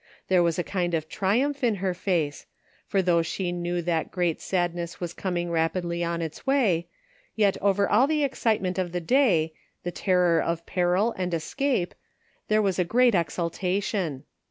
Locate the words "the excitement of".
8.07-8.93